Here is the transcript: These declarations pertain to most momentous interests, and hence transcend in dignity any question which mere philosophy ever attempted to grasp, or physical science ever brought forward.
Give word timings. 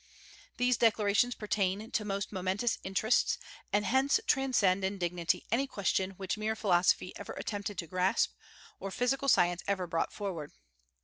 These 0.57 0.77
declarations 0.77 1.35
pertain 1.35 1.91
to 1.91 2.03
most 2.03 2.31
momentous 2.31 2.79
interests, 2.83 3.37
and 3.71 3.85
hence 3.85 4.19
transcend 4.25 4.83
in 4.83 4.97
dignity 4.97 5.45
any 5.51 5.67
question 5.67 6.15
which 6.17 6.39
mere 6.39 6.55
philosophy 6.55 7.13
ever 7.17 7.33
attempted 7.33 7.77
to 7.77 7.85
grasp, 7.85 8.33
or 8.79 8.89
physical 8.89 9.27
science 9.29 9.61
ever 9.67 9.85
brought 9.85 10.11
forward. 10.11 10.53